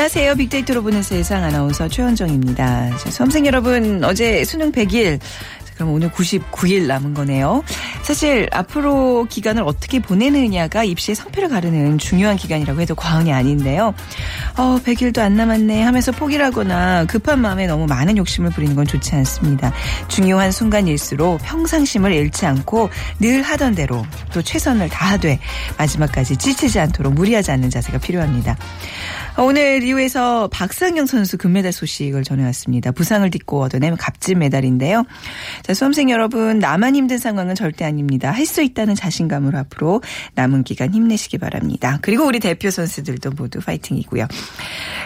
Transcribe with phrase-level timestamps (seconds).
[0.00, 0.36] 안녕하세요.
[0.36, 2.96] 빅데이터로 보는 세상 아나운서 최현정입니다.
[2.96, 7.62] 자, 수험생 여러분, 어제 수능 100일, 자, 그럼 오늘 99일 남은 거네요.
[8.02, 13.92] 사실 앞으로 기간을 어떻게 보내느냐가 입시의 성패를 가르는 중요한 기간이라고 해도 과언이 아닌데요.
[14.56, 19.14] 어, 100일도 안 남았네 하면서 포기를 하거나 급한 마음에 너무 많은 욕심을 부리는 건 좋지
[19.16, 19.70] 않습니다.
[20.08, 25.38] 중요한 순간일수록 평상심을 잃지 않고 늘 하던 대로 또 최선을 다하되
[25.76, 28.56] 마지막까지 지치지 않도록 무리하지 않는 자세가 필요합니다.
[29.36, 32.92] 어, 오늘 리우에서 박상영 선수 금메달 소식을 전해왔습니다.
[32.92, 35.04] 부상을 딛고 얻어낸 값진 메달인데요.
[35.62, 38.30] 자, 수험생 여러분, 나만 힘든 상황은 절대 아닙니다.
[38.30, 40.02] 할 수 있다는 자신감으로 앞으로
[40.34, 42.00] 남은 기간 힘내시기 바랍니다.
[42.02, 44.26] 그리고 우리 대표 선수들도 모두 파이팅이고요.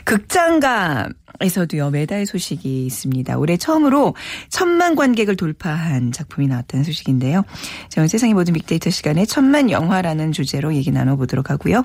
[0.04, 3.36] 극장가 에서도요 메달 소식이 있습니다.
[3.38, 4.14] 올해 처음으로
[4.48, 7.44] 천만 관객을 돌파한 작품이 나왔다는 소식인데요.
[7.88, 11.84] 자, 오늘 세상의 모든 빅데이터 시간에 천만 영화라는 주제로 얘기 나눠보도록 하고요.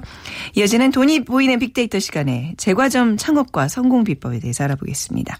[0.55, 5.37] 이어지는 돈이 보이는 빅데이터 시간에 제과점 창업과 성공 비법에 대해서 알아보겠습니다.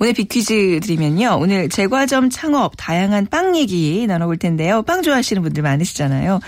[0.00, 1.38] 오늘 빅퀴즈 드리면요.
[1.40, 4.82] 오늘 제과점 창업 다양한 빵 얘기 나눠볼 텐데요.
[4.82, 6.38] 빵 좋아하시는 분들 많으시잖아요.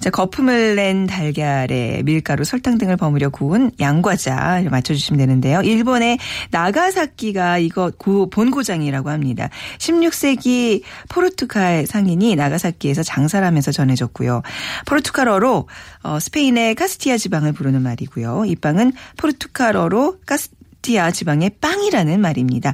[0.00, 5.62] 자, 거품을 낸 달걀에 밀가루, 설탕 등을 버무려 구운 양과자 맞춰주시면 되는데요.
[5.62, 6.18] 일본의
[6.50, 9.50] 나가사키가 이거 고, 본고장이라고 합니다.
[9.78, 14.42] 16세기 포르투갈 상인이 나가사키에서 장사를 하면서 전해졌고요.
[14.86, 15.68] 포르투갈어로
[16.02, 18.46] 어, 스페인의 카스티야 지방을 부르는 말이고요.
[18.46, 20.55] 이 빵은 포르투갈어로 카스
[20.86, 22.72] 카스티야 지방의 빵이라는 말입니다.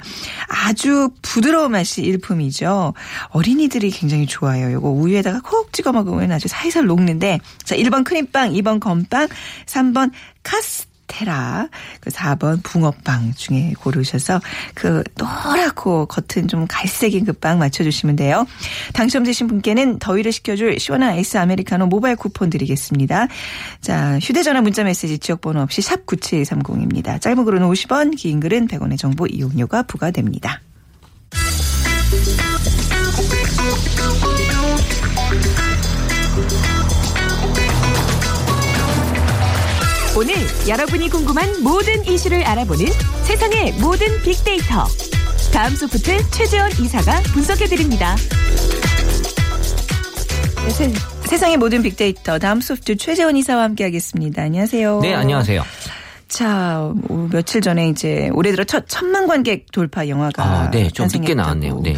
[0.48, 2.92] 아주 부드러운 맛이 일품이죠.
[3.30, 4.70] 어린이들이 굉장히 좋아해요.
[4.70, 9.28] 이거 우유에다가 콕 찍어 먹으면 아주 살살 녹는데 자 1번 크림빵, 2번 건빵,
[9.66, 10.12] 3번
[10.42, 11.68] 카스테라,
[12.00, 14.40] 그 4번 붕어빵 중에 고르셔서
[14.74, 18.46] 그 노랗고 겉은 좀 갈색인 그 빵 맞춰주시면 돼요.
[18.92, 23.26] 당첨되신 분께는 더위를 식혀줄 시원한 아이스 아메리카노 모바일 쿠폰 드리겠습니다.
[23.80, 27.20] 자, 휴대전화 문자 메시지 지역번호 없이 샵 9730입니다.
[27.20, 30.60] 짧은 글은 50원, 긴 글은 100원의 정보 이용료가 부과됩니다.
[40.16, 40.34] 오늘
[40.68, 42.86] 여러분이 궁금한 모든 이슈를 알아보는
[43.24, 44.86] 세상의 모든 빅데이터.
[45.52, 48.14] 다음 소프트 최재원 이사가 분석해드립니다.
[50.64, 50.92] 네, 세,
[51.24, 54.42] 세상의 모든 빅데이터 다음 소프트 최재원 이사와 함께하겠습니다.
[54.42, 55.00] 안녕하세요.
[55.00, 55.62] 네, 안녕하세요.
[56.28, 61.08] 자, 오, 며칠 전에 이제 올해 들어 첫 천만 관객 돌파 영화가 아, 네, 좀
[61.12, 61.34] 늦게.
[61.34, 61.80] 나왔네요.
[61.82, 61.96] 네.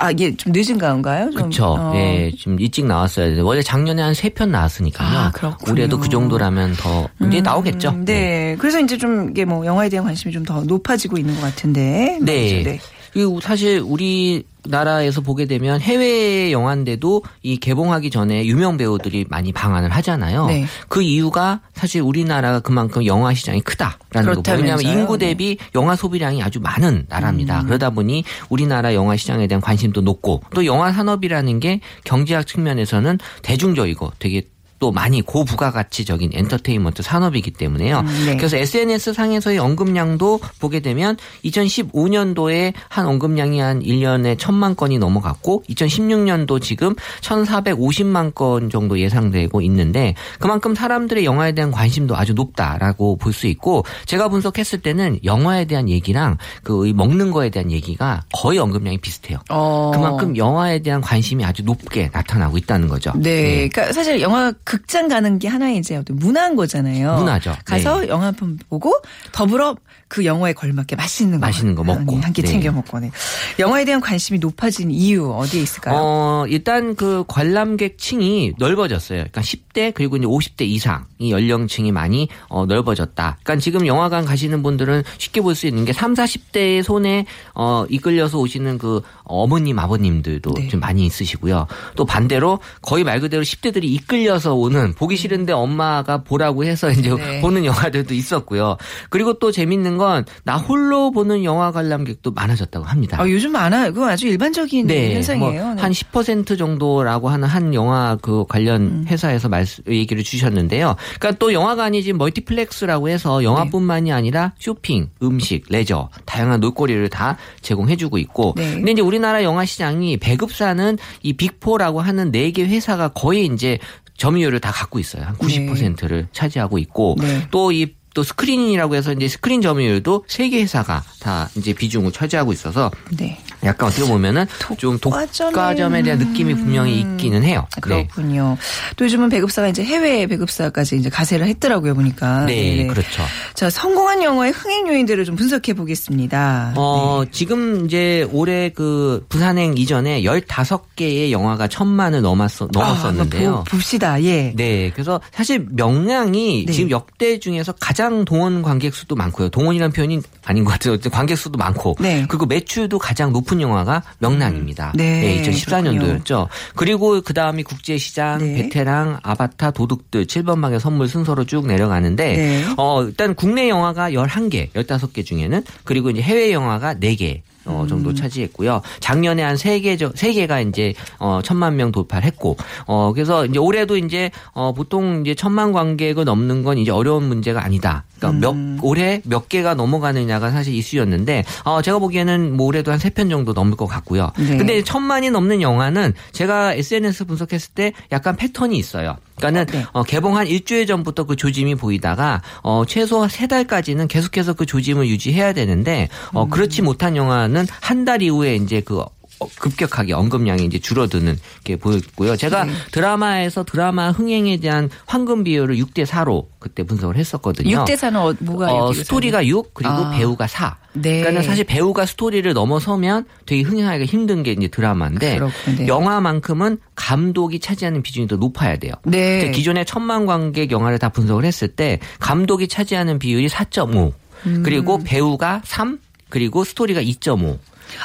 [0.00, 1.26] 아, 이게 좀 늦은 가운가요?
[1.30, 1.64] 좀, 그렇죠.
[1.66, 1.92] 어.
[1.92, 3.40] 네, 지금 일찍 나왔어야 돼.
[3.40, 5.18] 원래 작년에 한 세 편 나왔으니까요.
[5.18, 5.72] 아, 그렇군요.
[5.72, 7.90] 올해도 그 정도라면 더 이제 나오겠죠.
[7.90, 8.56] 음, 네.
[8.58, 12.18] 그래서 이제 좀 이게 뭐 영화에 대한 관심이 좀 더 높아지고 있는 것 같은데.
[12.22, 12.62] 네.
[12.64, 12.80] 네.
[13.12, 19.90] 그리고 사실 우리 나라에서 보게 되면 해외 영화인데도 이 개봉하기 전에 유명 배우들이 많이 방한을
[19.90, 20.46] 하잖아요.
[20.46, 20.66] 네.
[20.88, 24.80] 그 이유가 사실 우리나라가 그만큼 영화 시장이 크다라는 거고 왜냐하면?
[24.80, 27.64] 인구 대비 영화 소비량이 아주 많은 나라입니다.
[27.64, 34.12] 그러다 보니 우리나라 영화 시장에 대한 관심도 높고 또 영화 산업이라는 게 경제학 측면에서는 대중적이고
[34.18, 34.42] 되게
[34.80, 38.02] 또 많이 고부가가치적인 엔터테인먼트 산업이기 때문에요.
[38.26, 38.36] 네.
[38.36, 46.60] 그래서 SNS 상에서의 언급량도 보게 되면 2015년도에 한 언급량이 한 1년에 1000만 건이 넘어갔고 2016년도
[46.60, 53.46] 지금 1450만 건 정도 예상되고 있는데 그만큼 사람들의 영화에 대한 관심도 아주 높다라고 볼 수
[53.46, 59.38] 있고 제가 분석했을 때는 영화에 대한 얘기랑 그 먹는 거에 대한 얘기가 거의 언급량이 비슷해요.
[59.48, 59.92] 어.
[59.94, 63.12] 그만큼 영화에 대한 관심이 아주 높게 나타나고 있다는 거죠.
[63.16, 63.68] 네.
[63.68, 67.16] 그러니까 사실 영화 극장 가는 게 하나의 이제 어떤 문화인 거잖아요.
[67.16, 67.56] 문화죠.
[67.64, 68.08] 가서 네.
[68.08, 68.94] 영화 한 편 보고
[69.32, 69.74] 더불어
[70.06, 72.16] 그 영화에 걸맞게 맛있는 거 맛있는 거 먹고.
[72.20, 72.48] 한끼 네.
[72.48, 73.10] 챙겨 먹고 네.
[73.58, 75.96] 영화에 대한 관심이 높아진 이유 어디에 있을까요?
[75.98, 79.18] 어, 일단 그 관람객층이 넓어졌어요.
[79.18, 83.38] 그러니까 10대 그리고 이제 50대 이상 이 연령층이 많이 어, 넓어졌다.
[83.42, 88.38] 그러니까 지금 영화관 가시는 분들은 쉽게 볼 수 있는 게 3, 40대의 손에 어, 이끌려서
[88.38, 90.68] 오시는 그 어머님, 아버님들도 네.
[90.68, 91.66] 좀 많이 있으시고요.
[91.96, 97.40] 또 반대로 거의 말 그대로 10대들이 이끌려서 오는 보기 싫은데 엄마가 보라고 해서 이제 네.
[97.42, 98.76] 보는 영화들도 있었고요.
[99.08, 103.20] 그리고 또 재밌는 건 나 홀로 보는 영화 관람객도 많아졌다고 합니다.
[103.20, 103.92] 아, 요즘 많아요.
[103.92, 105.64] 그거 아주 일반적인 현상이에요.
[105.64, 105.82] 뭐 네.
[105.82, 109.04] 한10% 정도라고 하는 한 영화 그 관련 음.
[109.08, 110.96] 회사에서 말씀 얘기를 주셨는데요.
[111.18, 118.18] 그러니까 또 영화관이 지금 멀티플렉스라고 해서 영화뿐만이 아니라 쇼핑, 음식, 레저 다양한 놀거리를 다 제공해주고
[118.18, 118.54] 있고.
[118.56, 118.74] 네.
[118.74, 123.78] 근데 이제 우리나라 영화 시장이 배급사는 이 big four라고 하는 네 개 회사가 거의 이제
[124.20, 125.24] 점유율을 다 갖고 있어요.
[125.24, 127.48] 한 90%를 차지하고 있고 네.
[127.50, 132.90] 또이 또 스크린이라고 해서 이제 스크린 점유율도 세 개 회사가 다 이제 비중을 차지하고 있어서
[133.16, 133.38] 네.
[133.62, 134.46] 약간 어떻게 보면은
[134.78, 137.66] 좀 독과점에 대한 느낌이 분명히 있기는 해요.
[137.76, 138.56] 아, 그렇군요.
[138.96, 142.46] 또 요즘은 배급사가 이제 해외 배급사까지 이제 가세를 했더라고요, 보니까.
[142.46, 143.22] 네, 네, 그렇죠.
[143.54, 146.72] 자, 성공한 영화의 흥행 요인들을 좀 분석해 보겠습니다.
[146.76, 153.56] 어, 지금 이제 올해 그 부산행 이전에 15개의 영화가 천만을 넘었어, 넘었었는데요.
[153.56, 154.22] 아, 봅시다.
[154.24, 154.52] 예.
[154.56, 156.72] 네, 그래서 사실 명량이 네.
[156.72, 159.50] 지금 역대 중에서 가장 동원 관객 수도 많고요.
[159.50, 160.96] 동원이라는 표현이 아닌 것 같아요.
[161.10, 162.24] 관객 수도 많고, 네.
[162.28, 164.92] 그리고 매출도 가장 높은 영화가 명량입니다.
[164.96, 166.48] 네, 2014년도였죠.
[166.76, 168.54] 그리고 그 다음이 국제시장, 네.
[168.54, 172.64] 베테랑, 아바타, 도둑들, 7번 방의 선물 순서로 쭉 내려가는데, 네.
[172.76, 177.42] 어, 일단 국내 영화가 11개, 15개 중에는, 그리고 이제 해외 영화가 4개.
[177.70, 177.88] 어, 음.
[177.88, 178.82] 정도 차지했고요.
[179.00, 182.56] 작년에 한 세 개, 세 개가 이제, 어, 천만 명 돌파를 했고,
[182.86, 187.62] 어, 그래서 이제 올해도 이제, 어, 보통 이제 천만 관객을 넘는 건 이제 어려운 문제가
[187.64, 188.04] 아니다.
[188.18, 188.76] 그러니까 음.
[188.78, 193.28] 몇, 올해 몇 개가 넘어가느냐가 사실 이슈였는데, 어, 제가 보기에는 뭐 올해도 한 세 편
[193.28, 194.30] 정도 넘을 것 같고요.
[194.38, 194.56] 네.
[194.56, 199.16] 근데 천만이 넘는 영화는 제가 SNS 분석했을 때 약간 패턴이 있어요.
[199.40, 199.84] 그러니까는 네.
[199.92, 205.08] 어, 개봉 한 일주일 전부터 그 조짐이 보이다가 어, 최소 세 달까지는 계속해서 그 조짐을
[205.08, 206.50] 유지해야 되는데 어, 음.
[206.50, 209.10] 그렇지 못한 영화는 한 달 이후에 이제 그 어,
[209.58, 212.36] 급격하게 언급량이 이제 줄어드는 게 보였고요.
[212.36, 212.72] 제가 네.
[212.92, 217.84] 드라마에서 드라마 흥행에 대한 황금 비율을 6대 4로 그때 분석을 했었거든요.
[217.84, 220.10] 6대 4는 어, 뭐가 어, 스토리가 6 그리고 아.
[220.10, 220.76] 배우가 4.
[220.92, 221.20] 네.
[221.20, 225.76] 그러니까는 사실 배우가 스토리를 넘어서면 되게 흥행하기가 힘든 게 이제 드라마인데 그렇군요.
[225.78, 225.86] 네.
[225.86, 228.92] 영화만큼은 감독이 차지하는 비중이 더 높아야 돼요.
[229.04, 229.50] 네.
[229.52, 234.12] 기존에 천만 관객 영화를 다 분석을 했을 때 감독이 차지하는 비율이 4.5
[234.46, 234.62] 음.
[234.62, 235.98] 그리고 배우가 3
[236.28, 237.58] 그리고 스토리가 2.5.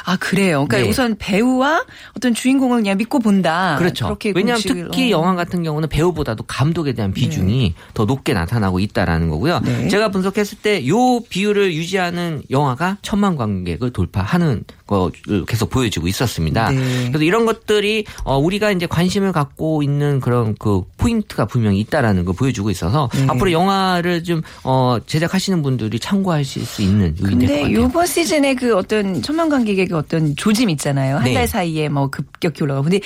[0.04, 0.64] 아 그래요.
[0.66, 0.88] 그러니까 네.
[0.88, 1.84] 우선 배우와
[2.16, 3.76] 어떤 주인공을 그냥 믿고 본다.
[3.78, 4.16] 그렇죠.
[4.34, 5.18] 왜냐하면 특히 어.
[5.18, 9.60] 영화 같은 경우는 배우보다도 감독에 대한 비중이 더 높게 나타나고 있다라는 거고요.
[9.60, 9.88] 네.
[9.88, 14.64] 제가 분석했을 때 요 비율을 유지하는 영화가 천만 관객을 돌파하는
[15.46, 16.70] 계속 보여주고 있었습니다.
[16.70, 17.08] 네.
[17.08, 22.34] 그래서 이런 것들이 어, 우리가 이제 관심을 갖고 있는 그런 그 포인트가 분명히 있다라는 걸
[22.34, 23.26] 보여주고 있어서 네.
[23.28, 27.72] 앞으로 영화를 좀 어, 제작하시는 분들이 참고하실 수 있는 같아요.
[27.72, 31.16] 요번 시즌에 그 어떤 천만 관객의 그 어떤 조짐 있잖아요.
[31.16, 31.34] 한 네.
[31.34, 32.84] 달 사이에 뭐 급격히 올라가고.
[32.84, 33.00] 근데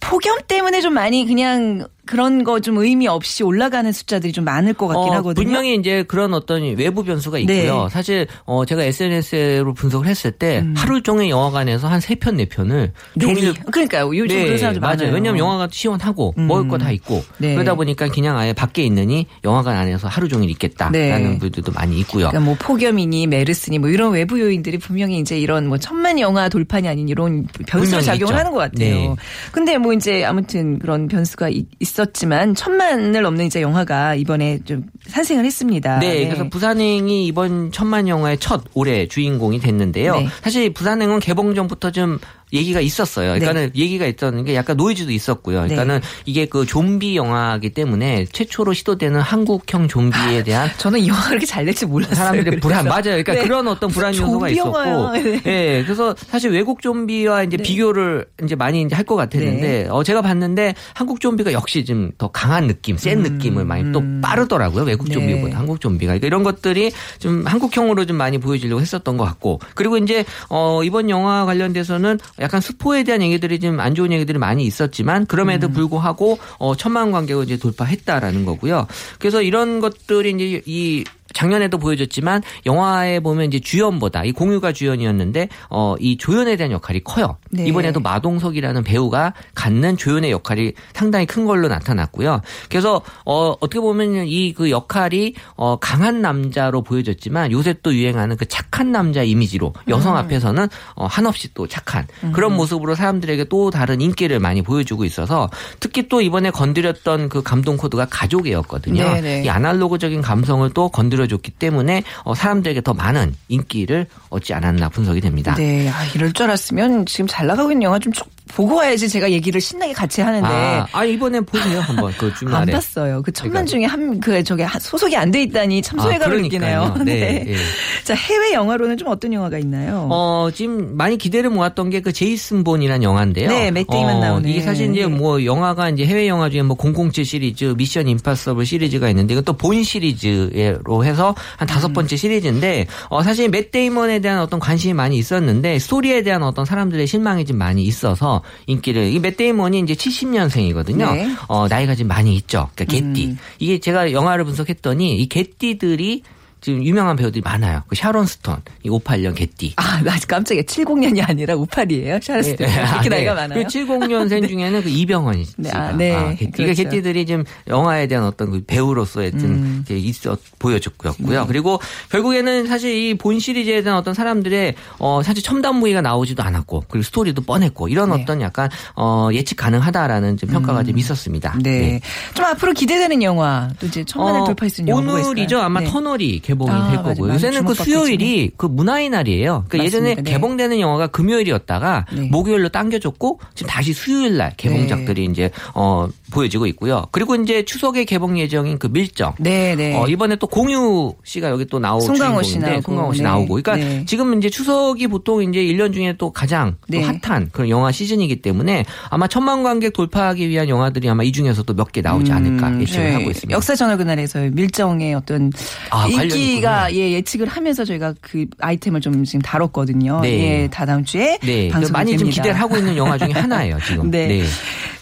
[0.00, 4.86] 폭염 때문에 좀 많이 그냥 그런 거 좀 의미 없이 올라가는 숫자들이 좀 많을 것
[4.86, 5.44] 같긴 어, 하거든요.
[5.44, 7.84] 분명히 이제 그런 어떤 외부 변수가 있고요.
[7.84, 7.88] 네.
[7.90, 10.74] 사실 어 제가 SNS로 분석을 했을 때 음.
[10.76, 13.52] 하루 종일 영화관에서 한 세 편 네 편을 내리.
[13.54, 14.16] 그러니까요.
[14.16, 14.96] 요즘 그런 사람들 맞아요.
[14.98, 15.14] 많아요.
[15.14, 16.46] 왜냐하면 영화가 시원하고 음.
[16.46, 17.54] 먹을 거 다 있고 네.
[17.54, 21.38] 그러다 보니까 그냥 아예 밖에 있느니 영화관 안에서 하루 종일 있겠다라는 네.
[21.40, 22.28] 분들도 많이 있고요.
[22.28, 26.86] 그러니까 뭐 폭염이니 메르스니 뭐 이런 외부 요인들이 분명히 이제 이런 뭐 천만 영화 돌판이
[26.86, 28.38] 아닌 이런 분명히 작용을 있죠.
[28.38, 28.78] 하는 것 같아요.
[28.94, 29.14] 네.
[29.50, 35.44] 근데 뭐 이제 아무튼 그런 변수가 이- 있었지만 천만을 넘는 이제 영화가 이번에 좀 산생을
[35.44, 35.98] 했습니다.
[35.98, 40.16] 네, 그래서 부산행이 이번 천만 영화의 첫 올해 주인공이 됐는데요.
[40.16, 40.28] 네.
[40.42, 42.18] 사실 부산행은 개봉 전부터 좀
[42.52, 43.34] 얘기가 있었어요.
[43.34, 45.58] 그러니까는 얘기가 있었는 게 약간 노이즈도 있었고요.
[45.62, 46.06] 그러니까는 네.
[46.26, 51.64] 이게 그 좀비 영화이기 때문에 최초로 시도되는 한국형 좀비에 대한 저는 이 영화가 그렇게 잘
[51.64, 52.14] 될지 몰랐어요.
[52.14, 52.84] 사람들의 불안.
[52.84, 53.02] 맞아요.
[53.02, 53.42] 그러니까 네.
[53.42, 55.12] 그런 어떤 불안 요소가 있었고.
[55.12, 55.40] 네.
[55.46, 59.88] 예, 그래서 사실 외국 좀비와 이제 비교를 이제 많이 이제 할 것 같았는데, 네.
[59.88, 64.84] 어 제가 봤는데 한국 좀비가 역시 좀 더 강한 느낌, 센 느낌을 많이 또 빠르더라고요.
[64.84, 65.08] 외국 음.
[65.08, 65.14] 네.
[65.14, 69.98] 좀비보다 한국 좀비가 그러니까 이런 것들이 좀 한국형으로 좀 많이 보여주려고 했었던 것 같고, 그리고
[69.98, 75.22] 이제 어 이번 영화 관련돼서는 약간 스포에 대한 얘기들이 좀 안 좋은 얘기들이 많이 있었지만
[75.22, 75.26] 음.
[75.26, 78.86] 그럼에도 불구하고 어 천만 관객을 이제 돌파했다라는 거고요.
[79.18, 81.04] 그래서 이런 것들이 이제 이
[81.36, 87.36] 작년에도 보여줬지만 영화에 보면 이제 주연보다 이 공유가 주연이었는데 어 이 조연에 대한 역할이 커요.
[87.50, 87.64] 네.
[87.66, 92.40] 이번에도 마동석이라는 배우가 갖는 조연의 역할이 상당히 큰 걸로 나타났고요.
[92.68, 98.46] 그래서 어 어떻게 보면 이 그 역할이 어 강한 남자로 보여졌지만 요새 또 유행하는 그
[98.46, 100.18] 착한 남자 이미지로 여성 음.
[100.18, 105.50] 앞에서는 어 한없이 또 착한 그런 모습으로 사람들에게 또 다른 인기를 많이 보여주고 있어서
[105.80, 109.02] 특히 또 이번에 건드렸던 그 감동 코드가 가족이었거든요.
[109.02, 109.42] 네 네.
[109.44, 115.20] 이 아날로그적인 감성을 또 건드려 줬기 때문에 어, 사람들에게 더 많은 인기를 얻지 않았나 분석이
[115.20, 115.54] 됩니다.
[115.56, 119.60] 네, 아, 이럴 줄 알았으면 지금 잘 나가고 있는 영화 좀쭉 보고 와야지 제가 얘기를
[119.60, 122.72] 신나게 같이 하는데 아, 아 이번엔 보세요 한번 그안 주말에.
[122.72, 123.20] 봤어요.
[123.22, 123.70] 그 천만 그러니까.
[123.70, 126.94] 중에 한 그 저게 한- 소속이 안 돼 있다니 참 아, 소외감을 그러니까요.
[126.96, 127.04] 느끼네요.
[127.04, 127.56] 네, 예.
[128.04, 130.06] 자 해외 영화로는 좀 어떤 영화가 있나요?
[130.10, 133.48] 어, 지금 많이 기대를 모았던 게 그 제이슨 본이라는 영화인데요.
[133.48, 134.48] 네, 맷 데이먼 어, 나오는.
[134.48, 135.06] 이게 사실 이제 네.
[135.06, 139.52] 뭐 영화가 이제 해외 영화 중에 뭐 007 시리즈, 미션 임파서블 시리즈가 있는데 이건 또
[139.56, 141.92] 본 시리즈로 해서 한 다섯 음.
[141.94, 147.06] 번째 시리즈인데 어, 사실 맷 데이먼에 대한 어떤 관심이 많이 있었는데 스토리에 대한 어떤 사람들의
[147.06, 148.35] 실망이 좀 많이 있어서
[148.66, 151.14] 인기를 이 맷 데이먼이 이제 70년생이거든요.
[151.14, 151.34] 네.
[151.48, 152.68] 어, 나이가 좀 많이 있죠.
[152.74, 153.26] 그러니까 개띠.
[153.26, 153.38] 음.
[153.58, 156.22] 이게 제가 영화를 분석했더니 이 개띠들이
[156.66, 157.84] 지금 유명한 배우들이 많아요.
[157.86, 159.74] 그 샤론 스톤, 이 58년 개띠.
[159.76, 160.64] 아, 나 깜짝이야.
[160.64, 162.20] 70년이 아니라 58이에요.
[162.20, 162.56] 샤르스.
[162.56, 162.64] 네.
[162.66, 163.40] 이렇게 나이가 네.
[163.42, 163.62] 많아요.
[163.62, 166.34] 그 70년생 중에는 그 이병헌 씨가 네, 아, 네.
[166.36, 166.50] 개띠.
[166.64, 166.82] 그렇죠.
[166.82, 169.84] 개띠들이 지금 영화에 대한 어떤 그 배우로서의 좀 음.
[169.88, 171.46] 있어 보여줬고요.
[171.46, 171.80] 그리고
[172.10, 177.02] 결국에는 사실 이 본 시리즈에 대한 어떤 사람들의 어 사실 첨단 무기가 나오지도 않았고 그리고
[177.04, 178.20] 스토리도 뻔했고 이런 네.
[178.22, 181.56] 어떤 약간 어 예측 가능하다라는 좀 평가가 좀 있었습니다.
[181.62, 182.00] 네.
[182.34, 184.96] 좀 앞으로 기대되는 영화 또 이제 천만을 어, 있을까요?
[184.96, 185.60] 오늘이죠.
[185.60, 185.86] 아마 네.
[185.86, 187.02] 터널이 개 봉이 아, 될.
[187.02, 187.34] 거고요.
[187.34, 189.64] 요새는 그 수요일이 그 문화의 날이에요.
[189.68, 190.22] 그러니까 예전에 맞습니다.
[190.22, 190.30] 네.
[190.30, 192.28] 개봉되는 영화가 금요일이었다가 네.
[192.30, 197.06] 목요일로 당겨졌고 지금 다시 수요일 날 개봉작들이 이제 어 보여지고 있고요.
[197.12, 199.34] 그리고 이제 추석에 개봉 예정인 그 밀정.
[199.38, 199.96] 네, 네.
[199.96, 203.28] 어, 이번에 또 공유 씨가 여기 또 나오고 송강호 씨 나오고, 송강호 씨 네.
[203.28, 203.46] 나오고.
[203.62, 204.04] 그러니까 네.
[204.06, 207.02] 지금 이제 추석이 보통 이제 1년 중에 또 가장 또 네.
[207.02, 212.00] 핫한 그런 영화 시즌이기 때문에 아마 천만 관객 돌파하기 위한 영화들이 아마 이 중에서도 몇개
[212.00, 213.12] 나오지 않을까 음, 예측을 네.
[213.12, 213.54] 하고 있습니다.
[213.54, 215.52] 역사 전월 그날에서 밀정의 어떤
[215.90, 220.20] 아, 인기가 예, 예측을 하면서 저희가 그 아이템을 좀 지금 다뤘거든요.
[220.20, 220.62] 네.
[220.62, 222.42] 예, 다 다음 주에 네, 방송이 많이 좀 됩니다.
[222.42, 224.10] 기대를 하고 있는 영화 중에 하나예요, 지금.
[224.16, 224.44] 네.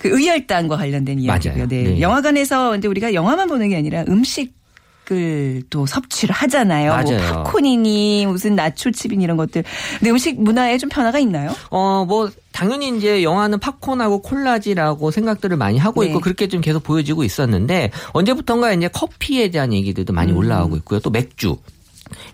[0.04, 1.66] 그 의열단과 관련된 이야기고요.
[1.66, 1.82] 네.
[1.82, 2.00] 네.
[2.02, 4.52] 영화관에서 근데 우리가 영화만 보는 게 아니라 음식
[5.10, 6.94] 을또 섭취를 하잖아요.
[6.94, 7.44] 뭐 맞아요.
[7.44, 9.62] 팝콘이니 무슨 나초칩이니 이런 것들.
[9.98, 11.54] 근데 음식 문화에 좀 변화가 있나요?
[11.70, 16.08] 어, 뭐, 당연히 이제 영화는 팝콘하고 콜라지라고 생각들을 많이 하고 네.
[16.08, 20.38] 있고 그렇게 좀 계속 보여지고 있었는데 언제부턴가 이제 커피에 대한 얘기들도 많이 음.
[20.38, 21.00] 올라오고 있고요.
[21.00, 21.58] 또 맥주.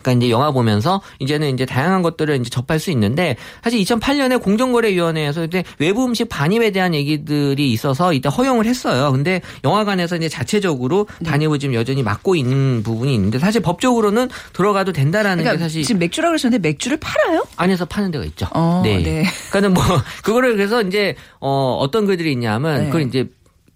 [0.02, 5.44] 그러니까 이제 영화 보면서 이제는 이제 다양한 것들을 이제 접할 수 있는데 사실 2008년에 공정거래위원회에서
[5.44, 9.12] 이제 외부 음식 반입에 대한 얘기들이 있어서 이때 허용을 했어요.
[9.12, 11.30] 근데 영화관에서 이제 자체적으로 네.
[11.30, 15.98] 반입을 지금 여전히 막고 있는 부분이 있는데 사실 법적으로는 들어가도 된다라는 그러니까 게 사실 지금
[15.98, 17.44] 맥주라고 그러셨는데 맥주를 팔아요?
[17.56, 18.46] 안에서 파는 데가 있죠.
[18.52, 19.24] 어, 네.
[19.50, 19.84] 그러니까는 뭐
[20.22, 22.86] 그거를 그래서 이제 어 어떤 글들이 있냐면 네.
[22.86, 23.28] 그걸 이제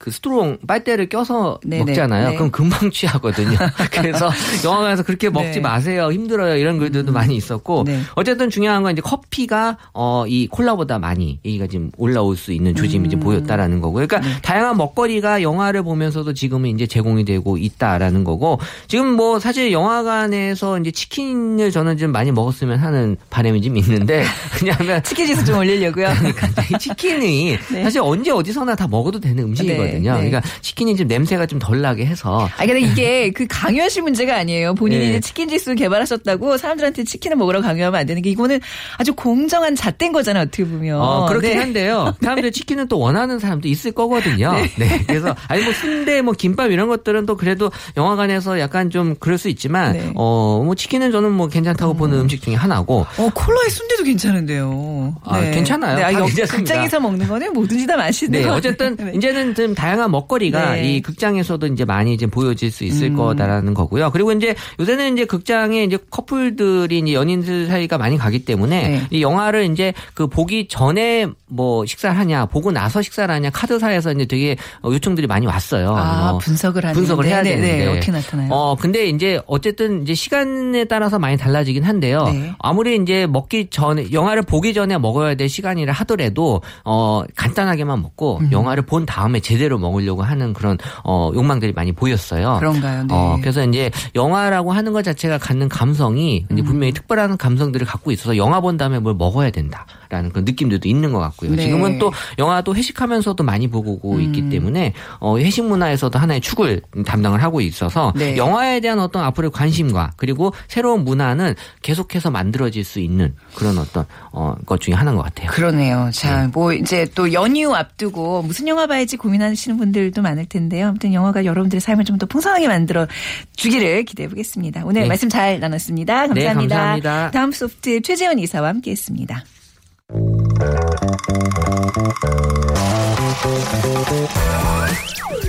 [0.04, 2.28] 그 스트로 빨대를 껴서 네, 네, 먹잖아요.
[2.30, 2.34] 네.
[2.36, 3.56] 그럼 금방 취하거든요.
[3.90, 4.30] 그래서
[4.62, 5.60] 영화관에서 그렇게 먹지 네.
[5.60, 6.12] 마세요.
[6.12, 6.56] 힘들어요.
[6.58, 8.00] 이런 글들도 많이 있었고 네.
[8.14, 13.08] 어쨌든 중요한 건 이제 커피가 어 이 콜라보다 많이 얘기가 지금 올라올 수 있는 조짐이
[13.08, 13.10] 음.
[13.10, 14.06] 좀 보였다라는 거고요.
[14.06, 14.40] 그러니까 네.
[14.42, 18.58] 다양한 먹거리가 영화를 보면서도 지금은 이제 제공이 되고 있다라는 거고
[18.88, 24.24] 지금 뭐 사실 영화관에서 이제 치킨을 저는 좀 많이 먹었으면 하는 바람이 좀 있는데
[24.60, 26.08] 왜냐하면 치킨 지수 좀 올리려고요.
[26.18, 27.82] 그러니까 이 치킨이 네.
[27.84, 29.93] 사실 언제 어디서나 다 먹어도 되는 음식이거든요.
[29.98, 30.30] 네, 네.
[30.30, 34.74] 그러니까 치킨이 좀 냄새가 좀 덜 나게 해서 아 근데 이게 그 강요하실 문제가 아니에요.
[34.74, 35.10] 본인이 네.
[35.10, 38.60] 이제 치킨 지수 개발하셨다고 사람들한테 치킨을 먹으라고 강요하면 안 되는 게 이거는
[38.98, 40.42] 아주 공정한 잣된 거잖아요.
[40.42, 41.00] 어떻게 보면.
[41.00, 41.56] 어, 그렇긴 네.
[41.56, 42.14] 한데요.
[42.20, 44.52] 사람들 치킨은 또 원하는 사람도 있을 거거든요.
[44.76, 45.04] 네.
[45.06, 49.48] 그래서 아니 뭐 순대 뭐 김밥 이런 것들은 또 그래도 영화관에서 약간 좀 그럴 수
[49.48, 50.12] 있지만 네.
[50.14, 55.14] 어뭐 치킨은 저는 뭐 괜찮다고 보는 음식 중에 하나고 어 콜라에 순대도 괜찮은데요.
[55.24, 55.96] 아, 괜찮아요.
[55.96, 56.26] 네, 아, 여-.
[56.48, 59.12] 극장에서 먹는 거는 뭐든지 다 맛있는 네, 거 어쨌든 네.
[59.14, 60.94] 이제는 좀 다양한 먹거리가 네.
[60.94, 63.16] 이 극장에서도 이제 많이 이제 보여질 수 있을 음.
[63.16, 64.10] 거다라는 거고요.
[64.10, 69.02] 그리고 이제 요새는 이제 극장에 이제 커플들이 이제 연인들 사이가 많이 가기 때문에 네.
[69.10, 74.24] 이 영화를 이제 그 보기 전에 뭐 식사를 하냐, 보고 나서 식사를 하냐 카드사에서 이제
[74.26, 75.94] 되게 어, 요청들이 많이 왔어요.
[75.96, 77.90] 아뭐 분석을 하는 분석을 해야 네, 네, 되는데 네.
[77.96, 78.48] 어떻게 나타나요?
[78.52, 82.24] 어 근데 이제 어쨌든 이제 시간에 따라서 많이 달라지긴 한데요.
[82.24, 82.52] 네.
[82.58, 88.52] 아무리 이제 먹기 전에 영화를 보기 전에 먹어야 될 시간이라 하더라도 어 간단하게만 먹고 음.
[88.52, 92.56] 영화를 본 다음에 제대로 먹으려고 하는 그런 어 욕망들이 많이 보였어요.
[92.58, 93.04] 그런가요?
[93.04, 93.14] 네.
[93.14, 96.64] 어 그래서 이제 영화라고 하는 것 자체가 갖는 감성이 이제 음.
[96.64, 101.18] 분명히 특별한 감성들을 갖고 있어서 영화 본 다음에 뭘 먹어야 된다라는 그런 느낌들도 있는 것
[101.20, 101.52] 같고요.
[101.52, 101.62] 네.
[101.62, 104.50] 지금은 또 영화도 회식하면서도 많이 보고 있기 음.
[104.50, 108.36] 때문에 어 회식 문화에서도 하나의 축을 담당을 하고 있어서 네.
[108.36, 114.54] 영화에 대한 어떤 앞으로의 관심과 그리고 새로운 문화는 계속해서 만들어질 수 있는 그런 어떤 어
[114.66, 115.50] 것 중에 하나인 것 같아요.
[115.50, 116.10] 그러네요.
[116.12, 116.50] 자, 네.
[116.52, 120.88] 뭐 이제 또 연휴 앞두고 무슨 영화 봐야지 고민하 시는 분들도 많을 텐데요.
[120.88, 123.08] 아무튼 영화가 여러분들의 삶을 좀 더 풍성하게 만들어
[123.56, 124.82] 주기를 기대해 보겠습니다.
[124.84, 125.08] 오늘 네.
[125.08, 126.28] 말씀 잘 나눴습니다.
[126.28, 126.52] 감사합니다.
[126.54, 127.30] 네, 감사합니다.
[127.32, 129.42] 다음 소프트 최재원 이사와 함께 했습니다.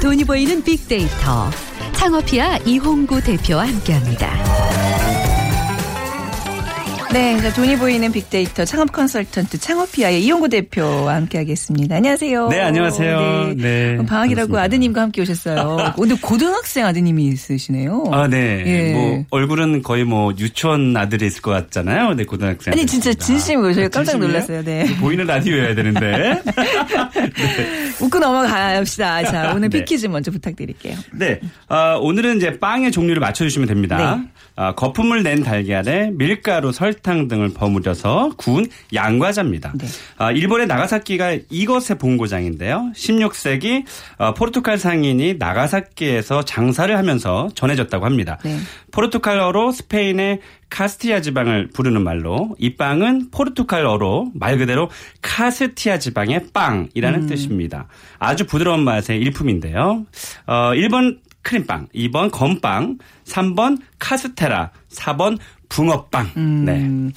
[0.01, 1.49] 돈이 보이는 빅데이터.
[1.93, 5.24] 창업이야 이홍구 대표와 함께합니다.
[7.13, 11.95] 네, 자, 돈이 보이는 빅데이터 창업 컨설턴트 창업피아의 이용구 대표와 함께하겠습니다.
[11.95, 12.49] 안녕하세요.
[12.49, 13.53] 네, 안녕하세요.
[13.55, 14.07] 네, 방학이라고
[14.51, 14.61] 반갑습니다.
[14.63, 15.93] 아드님과 함께 오셨어요.
[15.95, 18.05] 근데 고등학생 아드님이 있으시네요.
[18.11, 18.63] 아, 네.
[18.65, 18.93] 예.
[18.93, 22.15] 뭐 얼굴은 거의 뭐 유치원 아들이 있을 것 같잖아요.
[22.15, 22.73] 네, 고등학생.
[22.73, 23.13] 아니 진짜.
[23.13, 24.17] 진심으로 저희가 깜짝?
[24.17, 24.63] 놀랐어요.
[24.63, 24.85] 네.
[24.99, 26.41] 보이는 라디오여야 되는데.
[28.01, 29.23] 웃고 넘어갑시다.
[29.25, 29.79] 자, 오늘 네.
[29.79, 30.97] 빅퀴즈 먼저 부탁드릴게요.
[31.13, 31.39] 네.
[31.69, 34.15] 아, 오늘은 이제 빵의 종류를 맞춰주시면 됩니다.
[34.17, 34.27] 네.
[34.57, 39.73] 아, 거품을 낸 달걀에 밀가루, 설탕 등을 버무려서 구운 양과자입니다.
[39.75, 39.87] 네.
[40.17, 42.91] 아, 일본의 나가사키가 이것의 본고장인데요.
[42.95, 43.83] 16세기
[44.17, 48.37] 어, 포르투갈 상인이 나가사키에서 장사를 하면서 전해졌다고 합니다.
[48.43, 48.57] 네.
[48.91, 54.89] 포르투갈어로 스페인의 카스티야 지방을 부르는 말로 이 빵은 포르투갈어로 말 그대로
[55.21, 57.27] 카스티아 지방의 빵이라는 음.
[57.27, 57.87] 뜻입니다.
[58.19, 60.05] 아주 부드러운 맛의 일품인데요.
[60.47, 65.37] 어, 1번 크림빵, 2번 건빵, 3번 카스테라, 4번
[65.69, 66.31] 붕어빵.
[66.65, 66.73] 네.
[66.73, 67.11] 음,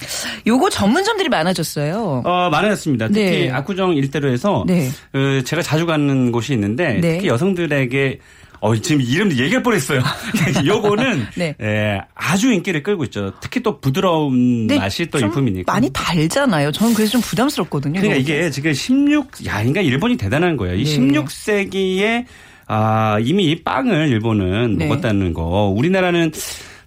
[0.47, 2.23] 요거 전문점들이 많아졌어요.
[2.25, 3.07] 어, 많아졌습니다.
[3.07, 3.51] 특히 네.
[3.51, 4.89] 압구정 일대로에서 네.
[5.13, 7.13] 어, 제가 자주 가는 곳이 있는데 네.
[7.13, 8.19] 특히 여성들에게
[8.61, 10.01] 어, 지금 이름 얘기할 뻔했어요.
[10.65, 11.55] 요거는 네.
[11.61, 13.31] 예, 아주 인기를 끌고 있죠.
[13.39, 15.71] 특히 또 부드러운 근데 맛이 또좀 일품이니까.
[15.71, 16.71] 많이 달잖아요.
[16.73, 18.01] 저는 그래서 좀 부담스럽거든요.
[18.01, 18.19] 그러니까.
[18.19, 20.75] 이게 지금 16, 야, 그러니까 일본이 대단한 거예요.
[20.75, 20.97] 이 네.
[20.97, 22.25] 16세기에
[22.67, 24.85] 아, 이미 이 빵을 일본은 네.
[24.85, 25.73] 먹었다는 거.
[25.75, 26.31] 우리나라는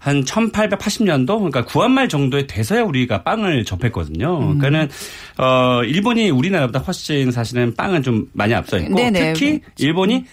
[0.02, 4.36] 한 1880년도 그러니까 구한말 정도에 돼서야 우리가 빵을 접했거든요.
[4.36, 4.58] 음.
[4.58, 4.88] 그러니까는
[5.38, 9.34] 어 일본이 우리나라보다 훨씬 사실은 빵은 좀 많이 앞서 있고 네네.
[9.34, 10.24] 특히 일본이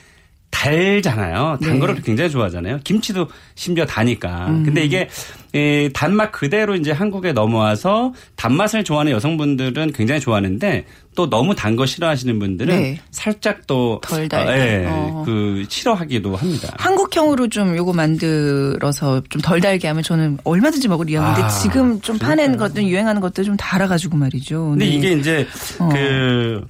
[0.60, 1.58] 달잖아요.
[1.62, 1.80] 단 네.
[1.80, 2.80] 거를 굉장히 좋아하잖아요.
[2.84, 4.48] 김치도 심지어 다니까.
[4.50, 4.64] 음.
[4.66, 5.08] 근데 이게
[5.54, 10.86] 이 단맛 그대로 이제 한국에 넘어와서 단맛을 좋아하는 여성분들은 굉장히 좋아하는데
[11.16, 13.00] 또 너무 단 거 싫어하시는 분들은 네.
[13.12, 14.52] 살짝 또덜 달게.
[14.52, 15.24] 어, 예, 어.
[15.26, 16.74] 그 싫어하기도 합니다.
[16.78, 22.18] 한국형으로 좀 요거 만들어서 좀 덜 달게 하면 저는 얼마든지 먹을 의향인데 아, 지금 좀
[22.18, 24.72] 파낸 것들 유행하는 것들 좀 달아가지고 말이죠.
[24.72, 24.92] 근데 네.
[24.92, 25.48] 이게 이제
[25.80, 25.88] 어.
[25.90, 26.66] 그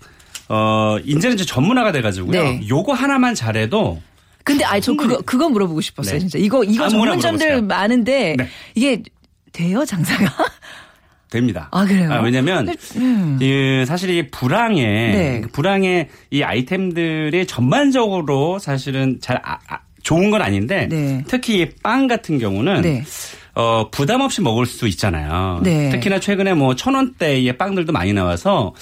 [0.49, 2.31] 어, 이제는 이제 전문화가 돼가지고요.
[2.31, 2.61] 네.
[2.67, 4.01] 요거 하나만 잘해도
[4.43, 6.13] 근데 아니 저 그거 그거 물어보고 싶었어요.
[6.13, 6.19] 네.
[6.19, 7.67] 진짜 이거 이거 전문점들 물어보세요.
[7.67, 8.47] 많은데 네.
[8.75, 9.03] 이게
[9.51, 10.25] 돼요 장사가?
[11.29, 11.67] 됩니다.
[11.71, 12.09] 아, 그래요?
[12.23, 13.37] 왜냐면 음.
[13.39, 15.41] 이 사실 이 불황에 네.
[15.41, 21.23] 그 불황에 이 아이템들이 전반적으로 사실은 잘 아- 아- 좋은 건 아닌데 네.
[21.27, 23.03] 특히 이 빵 같은 경우는 네.
[23.60, 25.60] 어, 부담 없이 먹을 수 있잖아요.
[25.63, 25.89] 네.
[25.89, 28.74] 특히나 최근에 뭐 천 원대의 빵들도 많이 나와서